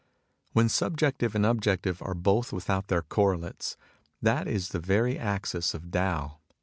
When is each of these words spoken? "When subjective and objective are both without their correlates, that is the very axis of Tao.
"When 0.53 0.67
subjective 0.67 1.35
and 1.35 1.45
objective 1.45 2.01
are 2.01 2.15
both 2.15 2.51
without 2.51 2.87
their 2.87 3.03
correlates, 3.03 3.77
that 4.19 4.47
is 4.47 4.69
the 4.69 4.79
very 4.79 5.15
axis 5.15 5.75
of 5.75 5.91
Tao. 5.91 6.39